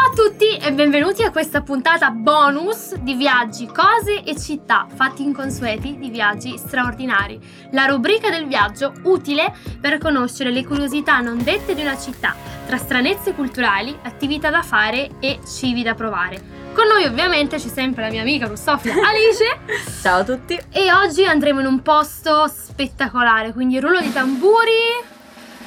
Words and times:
Ciao 0.00 0.12
a 0.12 0.14
tutti 0.14 0.56
e 0.56 0.72
benvenuti 0.72 1.22
a 1.24 1.30
questa 1.30 1.60
puntata 1.60 2.08
bonus 2.08 2.94
di 2.94 3.14
viaggi, 3.16 3.66
cose 3.66 4.22
e 4.22 4.34
città 4.34 4.86
fatti 4.88 5.22
inconsueti 5.22 5.98
di 5.98 6.08
viaggi 6.08 6.56
straordinari. 6.56 7.38
La 7.72 7.84
rubrica 7.84 8.30
del 8.30 8.46
viaggio 8.46 8.94
utile 9.02 9.54
per 9.78 9.98
conoscere 9.98 10.52
le 10.52 10.64
curiosità 10.64 11.18
non 11.20 11.44
dette 11.44 11.74
di 11.74 11.82
una 11.82 11.98
città, 11.98 12.34
tra 12.66 12.78
stranezze 12.78 13.34
culturali, 13.34 13.94
attività 14.02 14.48
da 14.48 14.62
fare 14.62 15.10
e 15.20 15.40
cibi 15.46 15.82
da 15.82 15.92
provare. 15.92 16.42
Con 16.72 16.86
noi 16.86 17.04
ovviamente 17.04 17.58
c'è 17.58 17.68
sempre 17.68 18.04
la 18.04 18.10
mia 18.10 18.22
amica 18.22 18.46
Russofia 18.46 18.94
Alice. 19.06 20.00
Ciao 20.00 20.20
a 20.20 20.24
tutti. 20.24 20.58
E 20.72 20.90
oggi 20.90 21.26
andremo 21.26 21.60
in 21.60 21.66
un 21.66 21.82
posto 21.82 22.46
spettacolare, 22.48 23.52
quindi 23.52 23.78
rullo 23.78 24.00
di 24.00 24.10
tamburi, 24.10 24.72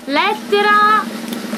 lettera, 0.05 1.03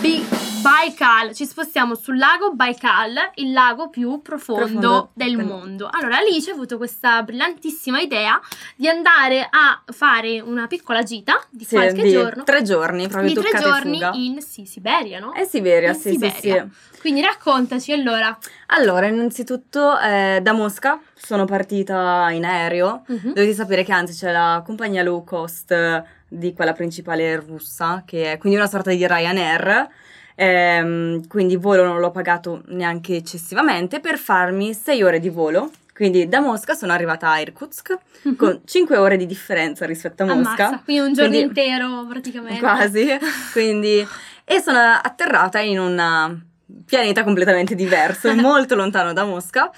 Bi- 0.01 0.34
Baikal, 0.65 1.35
ci 1.35 1.45
spostiamo 1.45 1.93
sul 1.93 2.17
lago 2.17 2.51
Baikal, 2.55 3.33
il 3.35 3.53
lago 3.53 3.87
più 3.91 4.19
profondo, 4.23 4.63
profondo 4.63 5.09
del 5.13 5.37
mondo. 5.37 5.87
Allora, 5.91 6.17
Alice 6.17 6.49
ha 6.49 6.53
avuto 6.55 6.77
questa 6.77 7.21
brillantissima 7.21 7.99
idea 7.99 8.41
di 8.75 8.87
andare 8.87 9.47
a 9.47 9.79
fare 9.85 10.39
una 10.41 10.65
piccola 10.65 11.03
gita 11.03 11.39
di 11.51 11.65
sì, 11.65 11.75
qualche 11.75 12.01
di 12.01 12.09
giorno. 12.09 12.43
Tre 12.43 12.63
giorni, 12.63 13.07
proprio 13.07 13.31
di 13.35 13.39
tre 13.39 13.59
giorni 13.59 13.99
in 14.13 14.41
sì, 14.41 14.65
Siberia, 14.65 15.19
no? 15.19 15.33
È 15.33 15.43
Siberia, 15.43 15.89
in 15.89 15.95
sì, 15.95 16.13
Siberia. 16.13 16.67
sì, 16.67 16.75
sì. 16.93 16.99
Quindi 16.99 17.21
raccontaci 17.21 17.91
allora. 17.93 18.35
Allora, 18.69 19.05
innanzitutto 19.05 19.99
eh, 19.99 20.39
da 20.41 20.51
Mosca 20.53 20.99
sono 21.13 21.45
partita 21.45 22.31
in 22.31 22.43
aereo. 22.43 23.03
Uh-huh. 23.07 23.33
Dovete 23.33 23.53
sapere 23.53 23.83
che 23.83 23.91
anzi 23.91 24.17
c'è 24.17 24.31
la 24.31 24.63
compagnia 24.65 25.03
low 25.03 25.23
cost 25.23 26.03
di 26.27 26.53
quella 26.55 26.73
principale 26.73 27.35
russa, 27.35 28.01
che 28.03 28.31
è 28.31 28.37
quindi 28.39 28.57
una 28.57 28.67
sorta 28.67 28.89
di 28.89 29.05
Ryanair 29.05 29.89
ehm, 30.35 31.27
quindi 31.27 31.55
volo 31.55 31.83
non 31.83 31.99
l'ho 31.99 32.11
pagato 32.11 32.61
neanche 32.67 33.15
eccessivamente 33.15 33.99
per 33.99 34.17
farmi 34.17 34.73
6 34.73 35.03
ore 35.03 35.19
di 35.19 35.29
volo. 35.29 35.71
Quindi 35.93 36.27
da 36.27 36.41
Mosca 36.41 36.73
sono 36.73 36.91
arrivata 36.91 37.29
a 37.29 37.39
Irkutsk 37.39 37.97
mm-hmm. 38.27 38.35
con 38.35 38.61
5 38.65 38.97
ore 38.97 39.15
di 39.15 39.25
differenza 39.25 39.85
rispetto 39.85 40.23
a 40.23 40.25
Mosca. 40.25 40.65
Ammazza, 40.67 40.81
quindi 40.83 41.07
un 41.07 41.13
giorno 41.13 41.29
quindi, 41.29 41.47
intero 41.47 42.05
praticamente. 42.09 42.59
Quasi. 42.59 43.17
quindi, 43.53 44.05
e 44.43 44.59
sono 44.59 44.77
atterrata 44.77 45.59
in 45.59 45.79
un 45.79 46.41
pianeta 46.85 47.23
completamente 47.23 47.75
diverso, 47.75 48.33
molto 48.35 48.75
lontano 48.75 49.13
da 49.13 49.23
Mosca. 49.23 49.71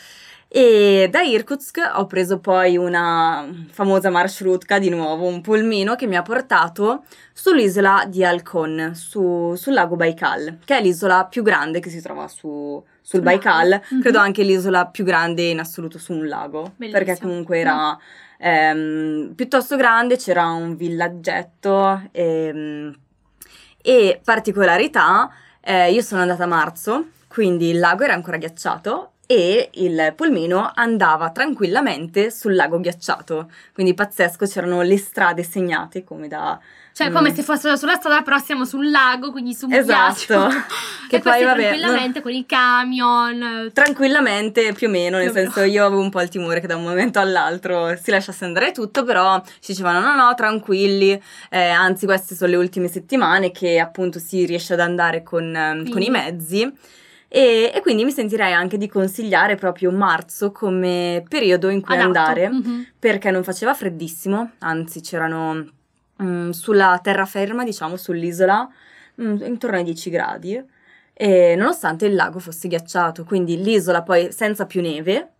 E 0.49 1.09
da 1.11 1.21
Irkutsk 1.21 1.77
ho 1.95 2.05
preso 2.05 2.39
poi 2.39 2.77
una 2.77 3.45
famosa 3.69 4.09
marshrutka, 4.09 4.79
di 4.79 4.89
nuovo 4.89 5.25
un 5.25 5.41
pulmino 5.41 5.95
che 5.95 6.07
mi 6.07 6.15
ha 6.15 6.21
portato 6.21 7.03
sull'isola 7.33 8.05
di 8.07 8.23
Alkon, 8.23 8.91
su, 8.95 9.55
sul 9.55 9.73
lago 9.73 9.97
Baikal, 9.97 10.59
che 10.63 10.77
è 10.77 10.81
l'isola 10.81 11.25
più 11.25 11.43
grande 11.43 11.81
che 11.81 11.89
si 11.89 12.01
trova 12.01 12.29
su, 12.29 12.81
sul 13.01 13.21
Baikal, 13.21 13.67
mm-hmm. 13.67 14.01
credo 14.01 14.19
anche 14.19 14.43
l'isola 14.43 14.87
più 14.87 15.03
grande 15.03 15.43
in 15.43 15.59
assoluto 15.59 15.99
su 15.99 16.13
un 16.13 16.27
lago, 16.27 16.73
Bellissimo. 16.77 17.03
perché 17.03 17.21
comunque 17.21 17.59
era 17.59 17.97
ehm, 18.37 19.33
piuttosto 19.35 19.75
grande, 19.75 20.15
c'era 20.15 20.45
un 20.45 20.77
villaggetto 20.77 22.03
ehm, 22.11 22.97
e 23.81 24.21
particolarità, 24.23 25.29
eh, 25.59 25.91
io 25.91 26.01
sono 26.01 26.21
andata 26.21 26.45
a 26.45 26.47
marzo, 26.47 27.07
quindi 27.27 27.69
il 27.69 27.79
lago 27.79 28.05
era 28.05 28.13
ancora 28.13 28.37
ghiacciato 28.37 29.11
e 29.27 29.69
il 29.73 30.13
pulmino 30.15 30.71
andava 30.73 31.31
tranquillamente 31.31 32.31
sul 32.31 32.55
lago 32.55 32.79
ghiacciato. 32.79 33.51
Quindi 33.73 33.93
pazzesco, 33.93 34.45
c'erano 34.45 34.81
le 34.81 34.97
strade 34.97 35.43
segnate 35.43 36.03
come 36.03 36.27
da... 36.29 36.57
Cioè, 36.93 37.11
come 37.11 37.29
mm. 37.29 37.33
se 37.35 37.43
fossero 37.43 37.75
sulla 37.75 37.93
strada, 37.93 38.23
però 38.23 38.39
siamo 38.39 38.65
sul 38.65 38.89
lago, 38.89 39.31
quindi 39.31 39.53
su 39.53 39.67
un 39.67 39.73
esatto. 39.73 40.47
che 41.07 41.19
poi, 41.19 41.43
vabbè, 41.43 41.61
tranquillamente 41.67 42.17
no, 42.17 42.23
con 42.23 42.33
i 42.33 42.45
camion. 42.47 43.69
Tranquillamente, 43.71 44.73
più 44.73 44.87
o 44.87 44.89
meno, 44.89 45.17
nel 45.17 45.31
senso, 45.31 45.61
io 45.61 45.85
avevo 45.85 46.01
un 46.01 46.09
po' 46.09 46.21
il 46.21 46.29
timore 46.29 46.59
che 46.59 46.65
da 46.65 46.75
un 46.75 46.81
momento 46.81 47.19
all'altro 47.19 47.95
si 48.01 48.09
lasciasse 48.09 48.45
andare 48.45 48.71
tutto, 48.71 49.03
però 49.03 49.39
ci 49.59 49.73
dicevano 49.73 49.99
no, 49.99 50.15
no, 50.15 50.33
tranquilli, 50.33 51.21
eh, 51.51 51.69
anzi 51.69 52.07
queste 52.07 52.33
sono 52.33 52.49
le 52.49 52.57
ultime 52.57 52.87
settimane 52.87 53.51
che 53.51 53.77
appunto 53.77 54.17
si 54.17 54.45
riesce 54.45 54.73
ad 54.73 54.79
andare 54.79 55.21
con, 55.21 55.85
con 55.91 56.01
i 56.01 56.09
mezzi. 56.09 56.73
E, 57.29 57.71
e, 57.73 57.81
quindi 57.81 58.05
mi 58.05 58.11
sentirei 58.11 58.53
anche 58.53 58.77
di 58.77 58.87
consigliare 58.87 59.55
proprio 59.55 59.91
marzo 59.91 60.51
come 60.51 61.23
periodo 61.27 61.67
in 61.69 61.81
cui 61.81 61.95
Adatto. 61.95 62.07
andare 62.07 62.49
mm-hmm. 62.49 62.81
perché 62.97 63.31
non 63.31 63.43
faceva 63.43 63.73
freddissimo, 63.73 64.51
anzi 64.59 65.01
c'erano 65.01 65.69
mm, 66.23 66.51
sulla 66.51 66.99
terraferma, 67.03 67.65
diciamo 67.65 67.97
sull'isola, 67.97 68.69
mm, 69.21 69.41
intorno 69.43 69.77
ai 69.77 69.83
10 69.83 70.09
gradi 70.09 70.63
e 71.19 71.55
nonostante 71.57 72.05
il 72.05 72.15
lago 72.15 72.39
fosse 72.39 72.67
ghiacciato, 72.67 73.23
quindi 73.23 73.61
l'isola 73.61 74.03
poi 74.03 74.31
senza 74.31 74.65
più 74.65 74.81
neve 74.81 75.31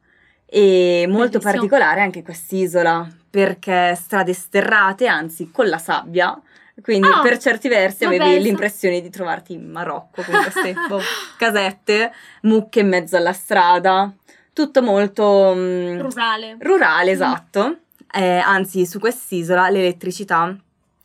e 0.46 1.06
molto 1.08 1.38
Bellissimo. 1.38 1.52
particolare 1.54 2.02
anche 2.02 2.24
quest'isola 2.24 3.08
perché 3.30 3.94
strade 3.96 4.34
sterrate, 4.34 5.06
anzi 5.08 5.52
con 5.52 5.68
la 5.68 5.78
sabbia 5.78 6.42
quindi 6.82 7.08
oh, 7.08 7.22
per 7.22 7.38
certi 7.38 7.68
versi 7.68 8.06
avevi 8.06 8.24
penso. 8.24 8.42
l'impressione 8.44 9.02
di 9.02 9.10
trovarti 9.10 9.54
in 9.54 9.70
Marocco 9.70 10.22
con 10.22 10.36
queste 10.42 10.74
boh, 10.88 11.02
casette, 11.38 12.12
mucche 12.42 12.82
in 12.82 12.88
mezzo 12.88 13.18
alla 13.18 13.34
strada, 13.34 14.14
tutto 14.54 14.82
molto 14.82 15.54
mm, 15.56 16.00
rurale. 16.00 16.58
Rurale, 16.60 17.12
mm. 17.12 17.14
esatto. 17.14 17.68
Mm. 17.68 17.74
Eh, 18.12 18.38
anzi, 18.38 18.86
su 18.86 19.00
quest'isola 19.00 19.70
l'elettricità 19.70 20.56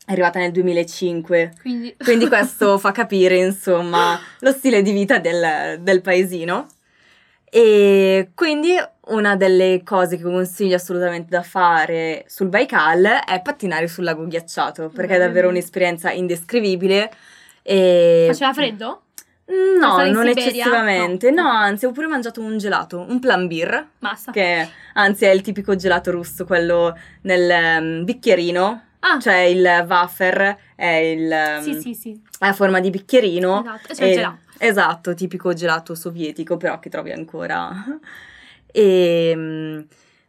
è 0.05 0.13
arrivata 0.13 0.39
nel 0.39 0.53
2005. 0.53 1.55
Quindi, 1.61 1.95
Quindi 1.97 2.29
questo 2.29 2.79
fa 2.79 2.93
capire, 2.93 3.37
insomma, 3.37 4.19
lo 4.41 4.53
stile 4.53 4.83
di 4.83 4.93
vita 4.93 5.19
del, 5.19 5.81
del 5.81 6.01
paesino. 6.01 6.67
E 7.55 8.31
quindi 8.35 8.75
una 9.09 9.37
delle 9.37 9.83
cose 9.85 10.17
che 10.17 10.23
consiglio 10.23 10.77
assolutamente 10.77 11.29
da 11.29 11.43
fare 11.43 12.25
sul 12.27 12.49
Baikal 12.49 13.05
è 13.05 13.43
pattinare 13.43 13.89
sul 13.89 14.05
lago 14.05 14.27
ghiacciato, 14.27 14.89
perché 14.89 15.17
è 15.17 15.19
davvero 15.19 15.51
un'esperienza 15.51 16.11
indescrivibile. 16.11 17.13
E... 17.61 18.25
Faceva 18.29 18.55
freddo? 18.55 19.03
No, 19.79 20.03
non 20.07 20.29
eccessivamente. 20.29 21.31
No. 21.31 21.43
no. 21.43 21.51
anzi, 21.51 21.85
ho 21.85 21.93
pure 21.93 22.07
mangiato 22.07 22.41
un 22.41 22.57
gelato, 22.57 23.05
un 23.07 23.19
plambir. 23.19 23.87
Massa. 23.99 24.33
Che 24.33 24.69
anzi 24.95 25.27
è 25.27 25.31
il 25.31 25.43
tipico 25.43 25.77
gelato 25.77 26.11
russo, 26.11 26.47
quello 26.47 26.97
nel 27.23 27.81
um, 27.81 28.05
bicchierino. 28.05 28.83
Ah. 29.01 29.21
Cioè 29.21 29.41
il 29.41 29.85
wafer 29.87 30.57
è 30.75 30.87
il... 30.87 31.59
Um, 31.59 31.63
sì, 31.63 31.81
sì, 31.83 31.93
sì. 31.93 32.23
Ha 32.39 32.55
forma 32.55 32.81
di 32.81 32.89
bicchierino. 32.89 33.61
Esatto, 33.61 33.93
e 33.93 33.95
c'è 33.95 34.05
il 34.07 34.15
gelato. 34.15 34.39
Esatto, 34.65 35.13
tipico 35.15 35.53
gelato 35.53 35.97
sovietico, 35.97 36.57
però 36.57 36.79
che 36.79 36.89
trovi 36.89 37.11
ancora. 37.11 37.85
e 38.71 39.33
mm, 39.35 39.81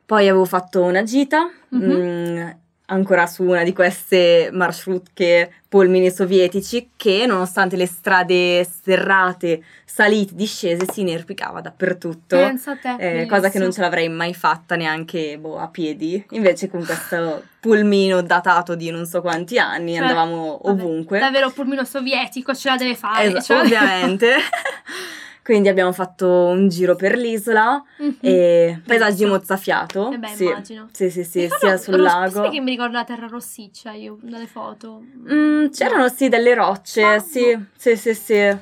poi 0.07 0.27
avevo 0.27 0.45
fatto 0.45 0.81
una 0.81 1.03
gita, 1.03 1.47
mm-hmm. 1.75 2.37
mh, 2.39 2.59
ancora 2.87 3.25
su 3.27 3.43
una 3.43 3.63
di 3.63 3.73
queste 3.73 4.49
marshroute 4.51 5.51
polmini 5.67 6.11
sovietici 6.11 6.91
che 6.95 7.25
nonostante 7.25 7.75
le 7.75 7.87
strade 7.87 8.63
sterrate, 8.63 9.63
salite, 9.85 10.35
discese, 10.35 10.85
si 10.91 11.01
inerpicava 11.01 11.61
dappertutto. 11.61 12.35
Pensa 12.35 12.71
a 12.71 12.77
te, 12.77 13.21
eh, 13.21 13.25
cosa 13.25 13.49
che 13.49 13.59
non 13.59 13.71
ce 13.71 13.81
l'avrei 13.81 14.09
mai 14.09 14.33
fatta 14.33 14.75
neanche 14.75 15.37
boh, 15.39 15.57
a 15.57 15.67
piedi. 15.67 16.23
Invece 16.31 16.69
con 16.69 16.85
questo 16.85 17.43
pulmino 17.59 18.21
datato 18.21 18.75
di 18.75 18.91
non 18.91 19.05
so 19.05 19.21
quanti 19.21 19.57
anni 19.57 19.93
cioè, 19.93 20.01
andavamo 20.01 20.67
ovunque. 20.69 21.19
Vabbè, 21.19 21.31
davvero 21.31 21.51
pulmino 21.51 21.85
sovietico 21.85 22.53
ce 22.53 22.69
la 22.69 22.75
deve 22.75 22.95
fare. 22.95 23.27
Esatto, 23.27 23.43
cioè. 23.43 23.59
ovviamente. 23.61 24.35
Quindi 25.43 25.67
abbiamo 25.67 25.91
fatto 25.91 26.45
un 26.45 26.69
giro 26.69 26.95
per 26.95 27.17
l'isola 27.17 27.83
mm-hmm. 28.01 28.13
e 28.21 28.81
paesaggi 28.85 29.25
mozzafiato. 29.25 30.09
Eh 30.11 30.17
beh, 30.17 30.27
sì. 30.29 30.45
immagino. 30.45 30.87
Sì, 30.93 31.09
sì, 31.09 31.25
sì, 31.25 31.49
sia 31.59 31.75
sul 31.75 31.99
lago. 31.99 32.49
che 32.49 32.61
mi 32.61 32.71
ricordo 32.71 32.93
la 32.95 33.03
terra 33.03 33.27
rossiccia 33.27 33.91
io 33.91 34.17
dalle 34.21 34.47
foto. 34.47 35.03
Mm, 35.29 35.67
c'erano 35.67 36.07
sì 36.07 36.29
delle 36.29 36.53
rocce, 36.53 37.03
ah, 37.03 37.19
sì, 37.19 37.51
no. 37.51 37.65
sì, 37.75 37.97
sì, 37.97 38.13
sì. 38.13 38.57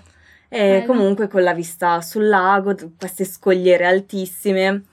E 0.54 0.84
comunque 0.88 1.28
con 1.28 1.44
la 1.44 1.54
vista 1.54 2.02
sul 2.02 2.28
lago, 2.28 2.76
queste 2.98 3.26
scogliere 3.26 3.86
altissime. 3.86 4.86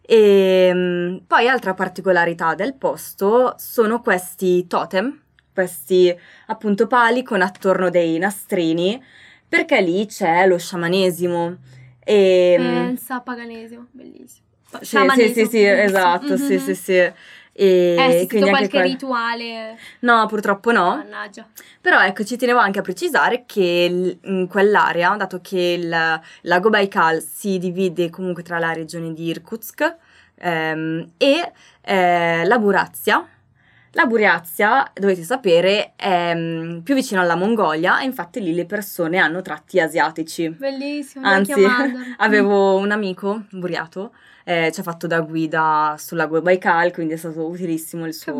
E 0.00 0.70
mm, 0.72 1.16
poi 1.26 1.48
altra 1.48 1.74
particolarità 1.74 2.54
del 2.54 2.74
posto 2.74 3.56
sono 3.58 4.00
questi 4.00 4.66
totem, 4.66 5.20
questi 5.52 6.16
appunto 6.46 6.86
pali 6.86 7.22
con 7.22 7.42
attorno 7.42 7.90
dei 7.90 8.16
nastrini 8.16 9.02
perché 9.48 9.80
lì 9.80 10.06
c'è 10.06 10.46
lo 10.46 10.58
sciamanesimo. 10.58 11.56
E, 12.04 12.54
Pensa, 12.58 13.20
paganesimo, 13.20 13.86
bellissimo. 13.90 14.44
Sì, 14.80 14.98
sì, 15.14 15.32
sì, 15.32 15.46
sì, 15.46 15.64
esatto, 15.64 16.34
mm-hmm. 16.34 16.46
sì, 16.46 16.58
sì, 16.58 16.74
sì. 16.74 17.12
E 17.58 17.94
È 17.96 18.08
esistito 18.08 18.48
qualche 18.48 18.68
quel... 18.68 18.82
rituale? 18.82 19.78
No, 20.00 20.26
purtroppo 20.26 20.72
no. 20.72 20.96
Mannaggia. 20.96 21.48
Però 21.80 22.02
ecco, 22.02 22.22
ci 22.22 22.36
tenevo 22.36 22.58
anche 22.58 22.80
a 22.80 22.82
precisare 22.82 23.44
che 23.46 24.16
in 24.20 24.46
quell'area, 24.46 25.16
dato 25.16 25.40
che 25.40 25.78
il 25.78 26.20
lago 26.42 26.68
Baikal 26.68 27.22
si 27.22 27.56
divide 27.58 28.10
comunque 28.10 28.42
tra 28.42 28.58
la 28.58 28.72
regione 28.72 29.14
di 29.14 29.28
Irkutsk 29.28 29.96
ehm, 30.34 31.12
e 31.16 31.52
eh, 31.80 32.44
la 32.44 32.58
Burazia, 32.58 33.26
La 33.96 34.04
Buriazia, 34.04 34.90
dovete 34.92 35.22
sapere, 35.22 35.94
è 35.96 36.34
mm, 36.34 36.80
più 36.80 36.94
vicino 36.94 37.22
alla 37.22 37.34
Mongolia 37.34 38.00
e 38.00 38.04
infatti 38.04 38.42
lì 38.42 38.54
le 38.54 38.66
persone 38.66 39.16
hanno 39.16 39.40
tratti 39.40 39.80
asiatici. 39.80 40.50
Bellissimo, 40.50 41.26
Anzi, 41.26 41.64
avevo 42.18 42.76
un 42.76 42.90
amico 42.90 43.44
buriato, 43.52 44.12
eh, 44.44 44.70
ci 44.70 44.80
ha 44.80 44.82
fatto 44.82 45.06
da 45.06 45.20
guida 45.22 45.94
sul 45.98 46.18
lago 46.18 46.42
Baikal, 46.42 46.92
quindi 46.92 47.14
è 47.14 47.16
stato 47.16 47.46
utilissimo 47.46 48.04
il 48.04 48.12
suo, 48.12 48.36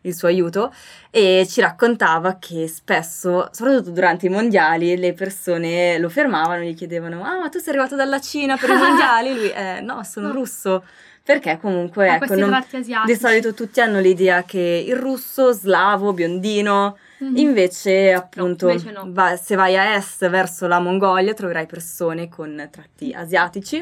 il 0.00 0.12
suo 0.12 0.26
aiuto 0.26 0.74
e 1.10 1.46
ci 1.48 1.60
raccontava 1.60 2.38
che 2.40 2.66
spesso, 2.66 3.48
soprattutto 3.52 3.90
durante 3.90 4.26
i 4.26 4.28
mondiali, 4.28 4.96
le 4.96 5.12
persone 5.12 5.98
lo 5.98 6.08
fermavano 6.08 6.62
e 6.62 6.70
gli 6.70 6.74
chiedevano 6.74 7.22
ah 7.22 7.38
ma 7.38 7.48
tu 7.48 7.60
sei 7.60 7.74
arrivato 7.74 7.94
dalla 7.94 8.20
Cina 8.20 8.56
per 8.56 8.70
i 8.70 8.74
mondiali? 8.76 9.34
Lui 9.34 9.50
eh, 9.52 9.80
no, 9.82 10.02
sono 10.02 10.26
No. 10.26 10.32
russo. 10.34 10.82
Perché 11.22 11.58
comunque, 11.60 12.08
Ha 12.08 12.14
ecco, 12.16 12.34
non- 12.34 12.64
di 13.04 13.14
solito 13.14 13.54
tutti 13.54 13.80
hanno 13.80 14.00
l'idea 14.00 14.42
che 14.42 14.84
il 14.86 14.96
russo, 14.96 15.52
slavo, 15.52 16.12
biondino, 16.12 16.96
Mhm. 17.18 17.36
invece 17.36 18.12
appunto 18.12 18.68
invece 18.68 18.90
no. 18.90 19.04
va- 19.08 19.36
se 19.36 19.54
vai 19.54 19.76
a 19.76 19.94
est 19.94 20.28
verso 20.28 20.66
la 20.66 20.80
Mongolia 20.80 21.34
troverai 21.34 21.66
persone 21.66 22.28
con 22.28 22.68
tratti 22.72 23.12
asiatici, 23.12 23.80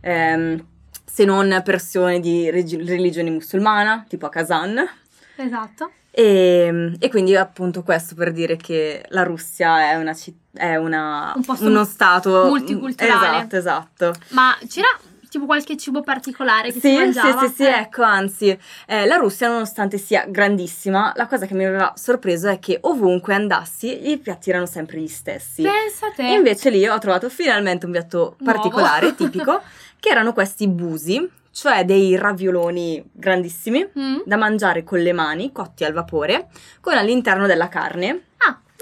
ehm, 0.00 0.62
se 1.04 1.24
non 1.24 1.60
persone 1.64 2.20
di 2.20 2.50
regi- 2.50 2.82
religione 2.84 3.30
musulmana, 3.30 4.04
tipo 4.08 4.26
a 4.26 4.28
Kazan. 4.28 4.86
Esatto. 5.36 5.92
E, 6.10 6.92
e 6.98 7.08
quindi 7.08 7.34
appunto 7.36 7.82
questo 7.82 8.14
per 8.14 8.32
dire 8.32 8.56
che 8.56 9.02
la 9.08 9.22
Russia 9.22 9.90
è, 9.92 9.94
una 9.96 10.14
è 10.54 10.76
una- 10.76 11.32
Un 11.34 11.56
uno 11.60 11.84
stato 11.84 12.44
multiculturale. 12.48 13.36
Esatto, 13.38 13.56
esatto. 13.56 14.12
Ma 14.30 14.54
c'era 14.68 14.88
tipo 15.32 15.46
qualche 15.46 15.76
cibo 15.78 16.02
particolare 16.02 16.68
che 16.70 16.74
si 16.74 16.80
Sì, 16.80 16.88
sì, 16.90 16.94
mangiava? 16.96 17.46
sì, 17.46 17.52
sì, 17.54 17.62
Eh. 17.64 17.78
ecco, 17.80 18.02
anzi, 18.02 18.58
eh, 18.86 19.06
la 19.06 19.16
Russia, 19.16 19.48
nonostante 19.48 19.96
sia 19.96 20.26
grandissima, 20.28 21.12
la 21.16 21.26
cosa 21.26 21.46
che 21.46 21.54
mi 21.54 21.64
aveva 21.64 21.92
sorpreso 21.96 22.48
è 22.48 22.58
che 22.58 22.78
ovunque 22.82 23.32
andassi 23.34 24.10
i 24.10 24.18
piatti 24.18 24.50
erano 24.50 24.66
sempre 24.66 24.98
gli 24.98 25.08
stessi. 25.08 25.62
Pensa 25.62 26.10
te. 26.14 26.28
E 26.28 26.34
invece 26.34 26.68
lì 26.70 26.86
ho 26.86 26.98
trovato 26.98 27.28
finalmente 27.30 27.86
un 27.86 27.92
piatto 27.92 28.36
Nuovo. 28.38 28.44
particolare, 28.58 29.14
tipico, 29.16 29.62
che 29.98 30.10
erano 30.10 30.32
questi 30.34 30.68
busi, 30.68 31.26
cioè 31.50 31.84
dei 31.84 32.16
ravioloni 32.16 33.02
grandissimi 33.12 33.88
Mm? 33.98 34.18
da 34.24 34.36
mangiare 34.36 34.84
con 34.84 34.98
le 35.00 35.12
mani, 35.12 35.50
cotti 35.52 35.84
al 35.84 35.92
vapore, 35.92 36.48
con 36.80 36.94
all'interno 36.96 37.46
della 37.46 37.68
carne. 37.68 38.26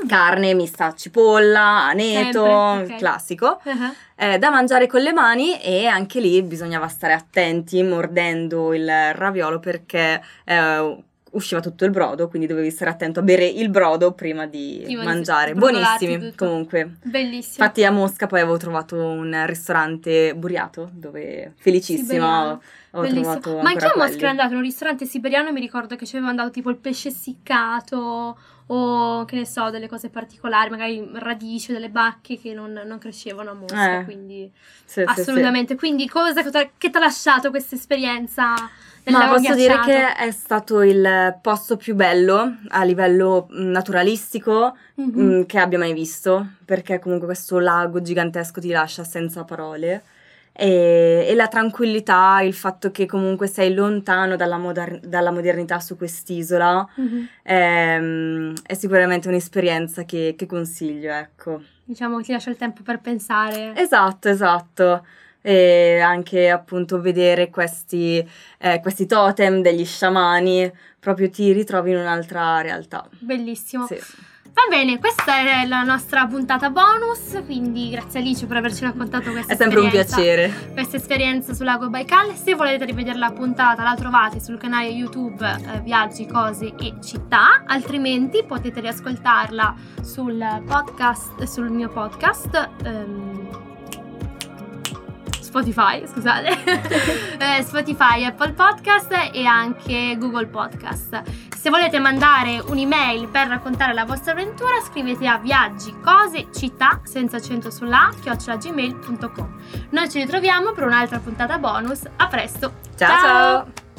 Carne 0.07 0.55
mista 0.55 0.87
a 0.87 0.95
cipolla, 0.95 1.85
aneto, 1.89 2.45
Sempre, 2.45 2.95
ok. 2.95 2.99
classico 2.99 3.61
Uh-huh. 3.65 3.93
eh, 4.17 4.39
da 4.39 4.51
mangiare 4.51 4.87
con 4.87 5.01
le 5.01 5.13
mani 5.13 5.61
e 5.61 5.87
anche 5.87 6.21
lì 6.21 6.43
bisognava 6.43 6.89
stare 6.89 7.13
attenti 7.13 7.83
mordendo 7.83 8.73
il 8.75 8.89
raviolo 9.15 9.59
perché 9.61 10.23
eh, 10.45 11.05
usciva 11.33 11.61
tutto 11.61 11.85
il 11.85 11.91
brodo, 11.91 12.29
quindi 12.29 12.47
dovevi 12.49 12.71
stare 12.71 12.91
attento 12.91 13.21
a 13.21 13.23
bere 13.23 13.47
il 13.47 13.69
brodo 13.71 14.13
prima 14.13 14.47
di 14.47 14.81
Prima 14.85 15.01
di 15.01 15.07
mangiare. 15.07 15.53
sbrodolarti 15.53 16.05
Buonissimi 16.07 16.31
tutto. 16.31 16.45
comunque. 16.47 16.91
Bellissimo. 17.03 17.65
Infatti 17.65 17.85
a 17.85 17.91
Mosca 17.91 18.27
poi 18.27 18.41
avevo 18.41 18.57
trovato 18.57 18.97
un 18.97 19.45
ristorante 19.47 20.35
buriato 20.35 20.91
dove 20.93 21.53
felicissima 21.57 22.53
ho, 22.53 22.61
ho 22.93 23.01
Bellissimo. 23.03 23.39
trovato 23.39 23.63
Ma 23.63 23.71
anche 23.71 23.85
a 23.87 23.93
Mosca 23.97 24.17
ero 24.19 24.29
andata 24.29 24.49
in 24.51 24.57
un 24.57 24.63
ristorante 24.63 25.05
siberiano 25.07 25.49
e 25.49 25.53
mi 25.53 25.61
ricordo 25.61 25.97
che 25.97 26.07
ci 26.07 26.17
avevano 26.17 26.37
dato 26.39 26.51
tipo 26.51 26.71
il 26.71 26.77
pesce 26.77 27.09
essiccato 27.09 28.39
o 28.73 29.25
che 29.25 29.35
ne 29.35 29.47
so, 29.47 29.71
delle 29.71 29.89
cose 29.89 30.11
particolari, 30.11 30.71
magari 30.71 31.09
radici 31.15 31.71
o 31.71 31.75
delle 31.75 31.89
bacche 31.91 32.39
che 32.39 32.55
non, 32.55 32.81
non 32.87 32.99
crescevano 32.99 33.51
a 33.51 33.55
Mosca, 33.55 34.01
Eh, 34.01 34.05
quindi 34.05 34.49
Sì, 34.85 35.03
sì, 35.07 35.13
sì. 35.13 35.21
assolutamente. 35.21 35.75
Quindi 35.75 36.07
cosa 36.09 36.41
che 36.45 36.51
ti 36.91 36.97
ha 36.97 37.01
lasciato 37.01 37.51
questa 37.51 37.75
esperienza 37.75 38.55
Ma 39.07 39.29
posso 39.29 39.55
dire 39.55 39.75
ghiacciato? 39.75 39.89
che 39.91 40.15
è 40.27 40.31
stato 40.31 40.83
il 40.83 41.39
posto 41.41 41.77
più 41.77 41.95
bello 41.95 42.57
a 42.69 42.85
livello 42.85 43.49
mm, 43.53 43.71
naturalistico 43.71 44.77
Mhm. 44.97 45.21
mm, 45.21 45.43
che 45.45 45.59
abbia 45.59 45.79
mai 45.79 45.93
visto, 45.93 46.47
perché 46.65 46.99
comunque 46.99 47.27
questo 47.27 47.59
lago 47.59 48.03
gigantesco 48.03 48.61
ti 48.61 48.69
lascia 48.71 49.03
senza 49.05 49.45
parole. 49.45 50.03
E, 50.53 51.25
e 51.29 51.35
la 51.35 51.49
tranquillità, 51.49 52.41
il 52.43 52.53
fatto 52.53 52.91
che 52.91 53.07
comunque 53.07 53.47
sei 53.47 53.73
lontano 53.73 54.37
dalla, 54.37 54.59
moder- 54.59 55.01
dalla 55.01 55.31
modernità 55.31 55.81
su 55.81 55.97
quest'isola, 55.97 56.87
Mhm. 56.97 57.29
è, 57.43 57.99
mm, 57.99 58.55
è 58.67 58.75
sicuramente 58.75 59.29
un'esperienza 59.29 60.05
che, 60.05 60.35
che 60.37 60.47
consiglio, 60.47 61.13
ecco. 61.13 61.63
Diciamo 61.85 62.19
che 62.19 62.25
ti 62.25 62.33
lascia 62.33 62.51
il 62.51 62.57
tempo 62.57 62.83
per 62.83 63.01
pensare. 63.01 63.73
Esatto, 63.75 64.29
esatto. 64.29 65.05
E 65.43 65.99
anche 66.01 66.51
appunto 66.51 67.01
vedere 67.01 67.49
questi, 67.49 68.27
eh, 68.59 68.81
questi 68.81 69.07
totem 69.07 69.63
degli 69.63 69.85
sciamani, 69.87 70.71
proprio 70.99 71.31
ti 71.31 71.53
ritrovi 71.53 71.93
in 71.93 71.97
un'altra 71.97 72.61
realtà. 72.61 73.07
Bellissimo. 73.19 73.87
Sì. 73.87 73.99
Va 74.53 74.63
bene, 74.69 74.99
questa 74.99 75.39
è 75.63 75.65
la 75.67 75.85
nostra 75.85 76.27
puntata 76.27 76.71
bonus, 76.71 77.41
quindi 77.47 77.89
grazie 77.91 78.19
Alice 78.19 78.47
per 78.47 78.57
averci 78.57 78.83
raccontato 78.83 79.31
questa 79.31 79.53
È 79.53 79.57
sempre 79.57 79.79
un 79.79 79.87
esperienza. 79.87 80.17
piacere. 80.17 80.53
questa 80.73 80.97
esperienza 80.97 81.55
sul 81.55 81.65
lago 81.67 81.89
Baikal. 81.89 82.35
Se 82.35 82.55
volete 82.55 82.85
rivedere 82.85 83.17
la 83.17 83.31
puntata, 83.31 83.85
la 83.85 83.95
trovate 83.95 84.41
sul 84.41 84.59
canale 84.59 84.89
YouTube 84.89 85.47
eh, 85.49 85.81
Viaggi, 85.83 86.27
Cose 86.27 86.75
e 86.79 86.95
Città. 87.01 87.63
Altrimenti 87.65 88.43
potete 88.45 88.81
riascoltarla 88.81 89.75
sul 90.03 90.45
podcast, 90.67 91.43
sul 91.45 91.71
mio 91.71 91.89
podcast. 91.89 92.71
ehm, 92.85 93.70
Spotify, 95.51 96.07
scusate, 96.07 96.49
Eh, 97.41 97.63
Spotify, 97.65 98.25
Apple 98.25 98.53
Podcast 98.53 99.11
e 99.33 99.45
anche 99.45 100.17
Google 100.17 100.47
Podcast. 100.47 101.23
Se 101.57 101.71
volete 101.71 101.99
mandare 101.99 102.63
un'email 102.65 103.27
per 103.29 103.49
raccontare 103.49 103.93
la 103.93 104.05
vostra 104.05 104.31
avventura, 104.31 104.81
scrivete 104.87 105.27
a 105.27 105.39
viaggi, 105.39 105.93
cose, 106.01 106.47
città, 106.55 107.01
senza 107.03 107.39
accento 107.39 107.71
sulla 107.71 108.11
chiocciolagmail.com. 108.21 109.59
Noi 109.91 110.09
ci 110.09 110.21
ritroviamo 110.21 110.71
per 110.71 110.85
un'altra 110.85 111.19
puntata 111.19 111.59
bonus. 111.59 112.03
A 112.17 112.29
presto! 112.29 112.73
ciao. 112.95 113.21
ciao. 113.21 113.90